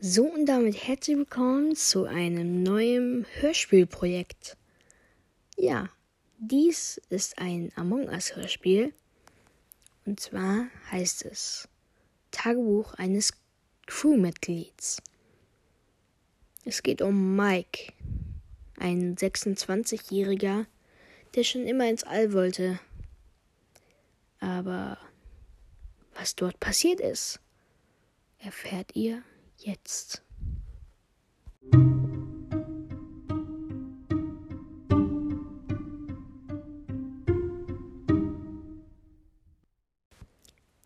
So 0.00 0.26
und 0.26 0.46
damit 0.46 0.86
herzlich 0.86 1.16
willkommen 1.16 1.74
zu 1.74 2.04
einem 2.04 2.62
neuen 2.62 3.26
Hörspielprojekt. 3.40 4.56
Ja, 5.56 5.88
dies 6.38 7.00
ist 7.10 7.40
ein 7.40 7.72
Among 7.74 8.06
Us 8.06 8.36
Hörspiel. 8.36 8.94
Und 10.06 10.20
zwar 10.20 10.68
heißt 10.92 11.24
es 11.24 11.68
Tagebuch 12.30 12.94
eines 12.94 13.32
Crewmitglieds. 13.86 15.02
Es 16.64 16.84
geht 16.84 17.02
um 17.02 17.34
Mike, 17.34 17.92
ein 18.78 19.16
26-Jähriger, 19.16 20.66
der 21.34 21.42
schon 21.42 21.66
immer 21.66 21.90
ins 21.90 22.04
All 22.04 22.32
wollte. 22.32 22.78
Aber 24.38 24.96
was 26.14 26.36
dort 26.36 26.60
passiert 26.60 27.00
ist, 27.00 27.40
erfährt 28.38 28.94
ihr 28.94 29.24
jetzt. 29.58 30.22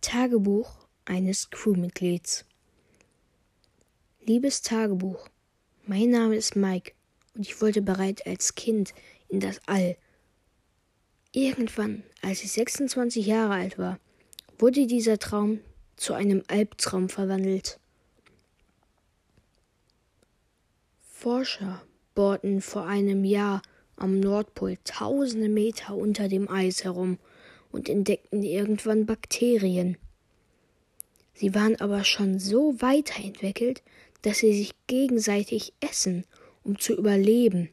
Tagebuch 0.00 0.70
eines 1.04 1.50
Crewmitglieds. 1.50 2.44
Liebes 4.24 4.62
Tagebuch, 4.62 5.28
mein 5.84 6.10
Name 6.10 6.36
ist 6.36 6.54
Mike 6.54 6.92
und 7.34 7.46
ich 7.46 7.60
wollte 7.60 7.82
bereits 7.82 8.22
als 8.22 8.54
Kind 8.54 8.94
in 9.28 9.40
das 9.40 9.60
All. 9.66 9.96
Irgendwann, 11.32 12.02
als 12.20 12.44
ich 12.44 12.52
26 12.52 13.26
Jahre 13.26 13.54
alt 13.54 13.78
war, 13.78 13.98
wurde 14.58 14.86
dieser 14.86 15.18
Traum 15.18 15.60
zu 15.96 16.12
einem 16.12 16.42
Albtraum 16.46 17.08
verwandelt. 17.08 17.80
Forscher 21.22 21.80
bohrten 22.16 22.60
vor 22.60 22.84
einem 22.88 23.22
Jahr 23.22 23.62
am 23.94 24.18
Nordpol 24.18 24.76
tausende 24.82 25.48
Meter 25.48 25.94
unter 25.94 26.26
dem 26.26 26.50
Eis 26.50 26.82
herum 26.82 27.16
und 27.70 27.88
entdeckten 27.88 28.42
irgendwann 28.42 29.06
Bakterien. 29.06 29.98
Sie 31.34 31.54
waren 31.54 31.80
aber 31.80 32.02
schon 32.02 32.40
so 32.40 32.74
weiterentwickelt, 32.82 33.84
dass 34.22 34.38
sie 34.38 34.52
sich 34.52 34.72
gegenseitig 34.88 35.72
essen, 35.78 36.24
um 36.64 36.80
zu 36.80 36.96
überleben. 36.96 37.68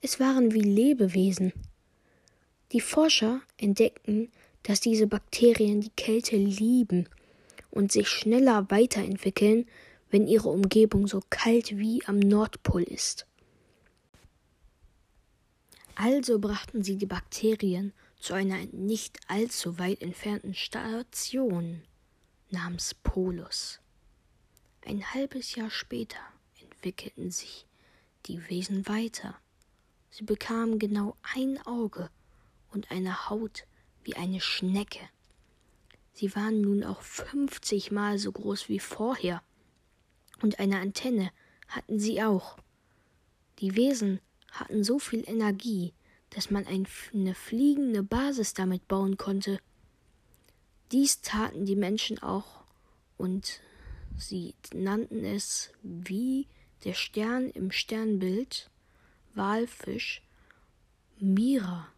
Es 0.00 0.18
waren 0.18 0.54
wie 0.54 0.60
Lebewesen. 0.60 1.52
Die 2.72 2.80
Forscher 2.80 3.42
entdeckten, 3.58 4.32
dass 4.64 4.80
diese 4.80 5.06
Bakterien 5.06 5.82
die 5.82 5.92
Kälte 5.94 6.34
lieben 6.34 7.08
und 7.70 7.92
sich 7.92 8.08
schneller 8.08 8.66
weiterentwickeln, 8.70 9.66
wenn 10.14 10.28
ihre 10.28 10.48
Umgebung 10.48 11.08
so 11.08 11.20
kalt 11.28 11.76
wie 11.76 12.06
am 12.06 12.20
Nordpol 12.20 12.84
ist. 12.84 13.26
Also 15.96 16.38
brachten 16.38 16.84
sie 16.84 16.96
die 16.96 17.04
Bakterien 17.04 17.92
zu 18.20 18.32
einer 18.32 18.64
nicht 18.66 19.18
allzu 19.26 19.76
weit 19.80 20.02
entfernten 20.02 20.54
Station 20.54 21.82
namens 22.48 22.94
Polus. 22.94 23.80
Ein 24.86 25.04
halbes 25.14 25.56
Jahr 25.56 25.70
später 25.70 26.20
entwickelten 26.62 27.32
sich 27.32 27.66
die 28.26 28.48
Wesen 28.48 28.86
weiter. 28.86 29.34
Sie 30.10 30.22
bekamen 30.22 30.78
genau 30.78 31.16
ein 31.34 31.58
Auge 31.66 32.08
und 32.70 32.92
eine 32.92 33.30
Haut 33.30 33.66
wie 34.04 34.14
eine 34.14 34.40
Schnecke. 34.40 35.08
Sie 36.12 36.36
waren 36.36 36.60
nun 36.60 36.84
auch 36.84 37.02
fünfzigmal 37.02 38.20
so 38.20 38.30
groß 38.30 38.68
wie 38.68 38.78
vorher 38.78 39.42
und 40.42 40.58
eine 40.58 40.78
Antenne 40.80 41.30
hatten 41.68 41.98
sie 41.98 42.22
auch. 42.22 42.58
Die 43.58 43.76
Wesen 43.76 44.20
hatten 44.50 44.84
so 44.84 44.98
viel 44.98 45.28
Energie, 45.28 45.92
dass 46.30 46.50
man 46.50 46.66
eine 46.66 47.34
fliegende 47.34 48.02
Basis 48.02 48.54
damit 48.54 48.88
bauen 48.88 49.16
konnte. 49.16 49.58
Dies 50.92 51.20
taten 51.20 51.64
die 51.64 51.76
Menschen 51.76 52.22
auch, 52.22 52.64
und 53.16 53.60
sie 54.16 54.54
nannten 54.72 55.24
es 55.24 55.70
wie 55.82 56.48
der 56.84 56.94
Stern 56.94 57.50
im 57.50 57.70
Sternbild 57.70 58.70
Walfisch 59.34 60.22
Mira 61.18 61.88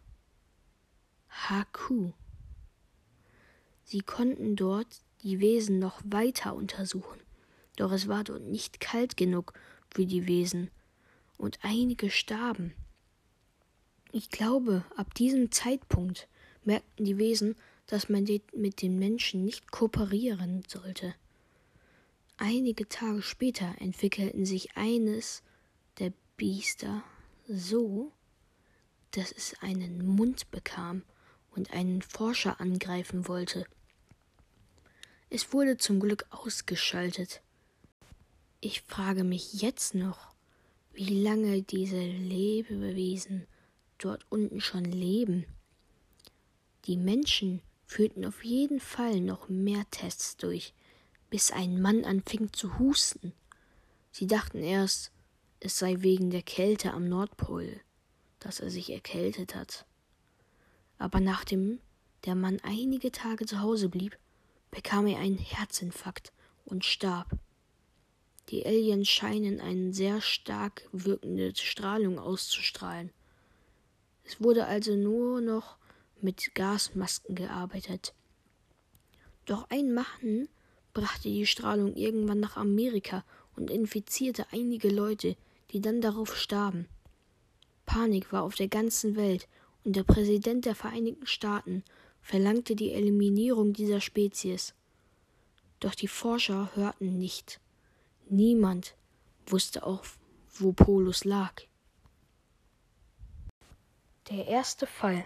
Haku. 1.29 2.11
Sie 3.83 4.01
konnten 4.01 4.55
dort 4.55 5.01
die 5.23 5.39
Wesen 5.39 5.79
noch 5.79 6.01
weiter 6.03 6.55
untersuchen 6.55 7.26
doch 7.77 7.91
es 7.93 8.07
war 8.09 8.25
dort 8.25 8.43
nicht 8.43 8.81
kalt 8.81 9.15
genug 9.15 9.53
für 9.89 10.05
die 10.05 10.27
Wesen, 10.27 10.69
und 11.37 11.59
einige 11.61 12.09
starben. 12.09 12.73
Ich 14.11 14.29
glaube, 14.29 14.83
ab 14.95 15.13
diesem 15.13 15.51
Zeitpunkt 15.51 16.27
merkten 16.63 17.05
die 17.05 17.17
Wesen, 17.17 17.55
dass 17.85 18.09
man 18.09 18.27
mit 18.53 18.81
den 18.81 18.99
Menschen 18.99 19.45
nicht 19.45 19.71
kooperieren 19.71 20.63
sollte. 20.67 21.13
Einige 22.37 22.87
Tage 22.89 23.21
später 23.21 23.75
entwickelten 23.79 24.45
sich 24.45 24.75
eines 24.75 25.43
der 25.99 26.11
Biester 26.35 27.03
so, 27.47 28.11
dass 29.11 29.31
es 29.31 29.55
einen 29.61 30.05
Mund 30.05 30.51
bekam 30.51 31.03
und 31.51 31.71
einen 31.71 32.01
Forscher 32.01 32.59
angreifen 32.59 33.27
wollte. 33.27 33.65
Es 35.29 35.53
wurde 35.53 35.77
zum 35.77 35.99
Glück 35.99 36.25
ausgeschaltet. 36.29 37.41
Ich 38.59 38.81
frage 38.81 39.23
mich 39.23 39.61
jetzt 39.61 39.93
noch, 39.93 40.33
wie 40.91 41.21
lange 41.21 41.61
diese 41.61 41.99
Lebewesen 41.99 43.45
dort 43.99 44.25
unten 44.29 44.61
schon 44.61 44.83
leben. 44.83 45.45
Die 46.85 46.97
Menschen 46.97 47.61
führten 47.85 48.25
auf 48.25 48.43
jeden 48.43 48.79
Fall 48.79 49.21
noch 49.21 49.47
mehr 49.47 49.85
Tests 49.91 50.37
durch, 50.37 50.73
bis 51.29 51.51
ein 51.51 51.79
Mann 51.79 52.03
anfing 52.03 52.51
zu 52.51 52.79
husten. 52.79 53.31
Sie 54.11 54.25
dachten 54.25 54.63
erst, 54.63 55.11
es 55.59 55.77
sei 55.77 55.97
wegen 55.99 56.31
der 56.31 56.41
Kälte 56.41 56.93
am 56.93 57.07
Nordpol, 57.07 57.79
dass 58.39 58.59
er 58.59 58.71
sich 58.71 58.91
erkältet 58.91 59.53
hat. 59.53 59.85
Aber 60.97 61.19
nachdem 61.19 61.79
der 62.25 62.33
Mann 62.33 62.59
einige 62.63 63.11
Tage 63.11 63.45
zu 63.45 63.61
Hause 63.61 63.89
blieb, 63.89 64.17
bekam 64.71 65.05
er 65.05 65.19
einen 65.19 65.37
Herzinfarkt 65.37 66.31
und 66.65 66.85
starb. 66.85 67.37
Die 68.49 68.65
Aliens 68.65 69.09
scheinen 69.09 69.59
eine 69.59 69.93
sehr 69.93 70.21
stark 70.21 70.87
wirkende 70.93 71.53
Strahlung 71.55 72.17
auszustrahlen. 72.17 73.11
Es 74.23 74.41
wurde 74.41 74.65
also 74.65 74.95
nur 74.95 75.41
noch 75.41 75.77
mit 76.21 76.55
Gasmasken 76.55 77.35
gearbeitet. 77.35 78.13
Doch 79.45 79.69
ein 79.69 79.93
Mann 79.93 80.47
brachte 80.93 81.29
die 81.29 81.45
Strahlung 81.45 81.95
irgendwann 81.95 82.39
nach 82.39 82.57
Amerika 82.57 83.23
und 83.55 83.69
infizierte 83.69 84.45
einige 84.51 84.89
Leute, 84.89 85.35
die 85.71 85.81
dann 85.81 86.01
darauf 86.01 86.37
starben. 86.37 86.87
Panik 87.85 88.31
war 88.31 88.43
auf 88.43 88.55
der 88.55 88.67
ganzen 88.67 89.15
Welt 89.15 89.47
und 89.83 89.95
der 89.95 90.03
Präsident 90.03 90.65
der 90.65 90.75
Vereinigten 90.75 91.27
Staaten 91.27 91.83
verlangte 92.21 92.75
die 92.75 92.91
Eliminierung 92.91 93.73
dieser 93.73 94.01
Spezies. 94.01 94.73
Doch 95.79 95.95
die 95.95 96.07
Forscher 96.07 96.71
hörten 96.75 97.17
nicht. 97.17 97.59
Niemand 98.29 98.93
wusste 99.45 99.85
auch, 99.85 100.03
wo 100.55 100.73
Polus 100.73 101.23
lag. 101.23 101.53
Der 104.29 104.47
erste 104.47 104.85
Fall. 104.85 105.25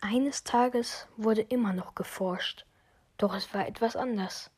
Eines 0.00 0.42
Tages 0.42 1.06
wurde 1.16 1.42
immer 1.42 1.72
noch 1.72 1.94
geforscht, 1.94 2.64
doch 3.16 3.32
es 3.32 3.54
war 3.54 3.68
etwas 3.68 3.94
anders. 3.94 4.50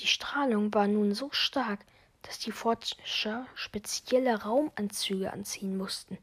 Die 0.00 0.06
Strahlung 0.06 0.74
war 0.74 0.88
nun 0.88 1.14
so 1.14 1.30
stark, 1.32 1.80
dass 2.20 2.38
die 2.38 2.52
Forscher 2.52 3.46
spezielle 3.54 4.42
Raumanzüge 4.42 5.32
anziehen 5.32 5.74
mussten. 5.74 6.18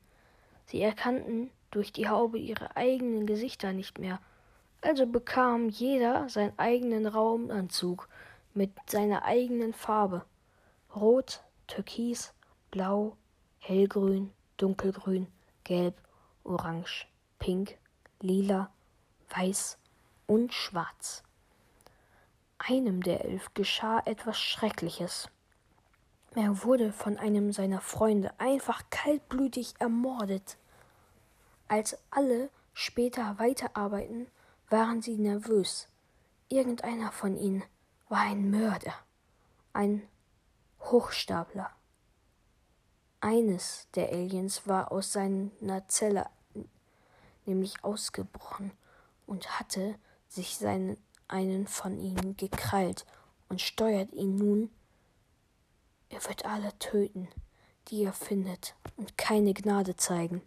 Sie 0.67 0.79
erkannten 0.79 1.49
durch 1.71 1.91
die 1.91 2.07
Haube 2.07 2.37
ihre 2.37 2.75
eigenen 2.75 3.25
Gesichter 3.25 3.73
nicht 3.73 3.97
mehr, 3.97 4.19
also 4.81 5.07
bekam 5.07 5.69
jeder 5.69 6.29
seinen 6.29 6.53
eigenen 6.59 7.07
Raumanzug 7.07 8.07
mit 8.53 8.71
seiner 8.85 9.25
eigenen 9.25 9.73
Farbe. 9.73 10.23
Rot, 10.95 11.43
Türkis, 11.67 12.33
Blau, 12.71 13.17
Hellgrün, 13.59 14.31
Dunkelgrün, 14.57 15.27
Gelb, 15.63 15.95
Orange, 16.43 17.07
Pink, 17.39 17.77
Lila, 18.21 18.71
Weiß 19.29 19.77
und 20.27 20.53
Schwarz. 20.53 21.23
Einem 22.57 23.01
der 23.03 23.25
elf 23.25 23.53
geschah 23.53 24.01
etwas 24.05 24.39
Schreckliches. 24.39 25.29
Er 26.35 26.63
wurde 26.63 26.91
von 26.91 27.17
einem 27.17 27.51
seiner 27.51 27.81
Freunde 27.81 28.31
einfach 28.39 28.83
kaltblütig 28.89 29.73
ermordet. 29.79 30.57
Als 31.67 31.97
alle 32.11 32.49
später 32.73 33.39
weiterarbeiten, 33.39 34.27
waren 34.69 35.01
sie 35.01 35.17
nervös. 35.17 35.87
Irgendeiner 36.49 37.11
von 37.11 37.37
ihnen 37.37 37.63
war 38.09 38.21
ein 38.21 38.49
Mörder 38.49 38.93
ein 39.75 40.01
Hochstapler. 40.91 41.69
Eines 43.21 43.87
der 43.95 44.09
Aliens 44.09 44.67
war 44.67 44.91
aus 44.91 45.13
seiner 45.13 45.87
Zelle 45.87 46.27
nämlich 47.45 47.83
ausgebrochen 47.83 48.71
und 49.25 49.59
hatte 49.59 49.95
sich 50.27 50.57
seinen, 50.57 50.97
einen 51.27 51.67
von 51.67 51.99
ihnen 51.99 52.37
gekrallt 52.37 53.05
und 53.49 53.61
steuert 53.61 54.13
ihn 54.13 54.35
nun. 54.35 54.69
Er 56.09 56.23
wird 56.25 56.45
alle 56.45 56.77
töten, 56.77 57.27
die 57.87 58.03
er 58.03 58.13
findet, 58.13 58.75
und 58.95 59.17
keine 59.17 59.53
Gnade 59.53 59.95
zeigen. 59.95 60.41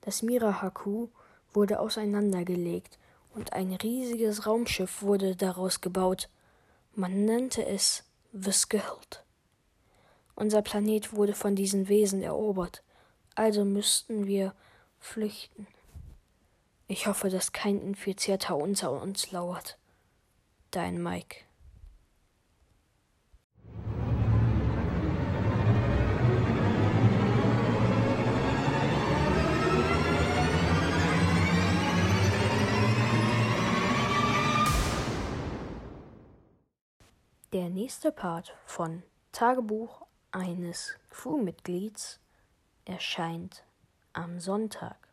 Das 0.00 0.22
Mirahaku 0.22 1.08
wurde 1.52 1.80
auseinandergelegt 1.80 2.98
und 3.34 3.52
ein 3.52 3.72
riesiges 3.72 4.46
Raumschiff 4.46 5.02
wurde 5.02 5.36
daraus 5.36 5.80
gebaut. 5.80 6.28
Man 6.94 7.24
nannte 7.24 7.64
es 7.64 8.04
The 8.32 8.52
Skilled. 8.52 9.24
Unser 10.34 10.60
Planet 10.60 11.14
wurde 11.14 11.32
von 11.32 11.56
diesen 11.56 11.88
Wesen 11.88 12.22
erobert, 12.22 12.82
also 13.34 13.64
müssten 13.64 14.26
wir 14.26 14.54
flüchten. 14.98 15.66
Ich 16.88 17.06
hoffe, 17.06 17.30
dass 17.30 17.52
kein 17.52 17.80
Infizierter 17.80 18.56
unter 18.56 18.92
uns 18.92 19.30
lauert. 19.30 19.78
Dein 20.70 21.02
Mike. 21.02 21.47
Der 37.58 37.70
nächste 37.70 38.12
Part 38.12 38.54
von 38.66 39.02
Tagebuch 39.32 40.06
eines 40.30 40.96
Crewmitglieds 41.10 42.20
erscheint 42.84 43.64
am 44.12 44.38
Sonntag. 44.38 45.07